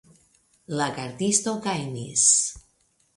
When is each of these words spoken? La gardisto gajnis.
La 0.79 0.87
gardisto 0.95 1.53
gajnis. 1.67 2.25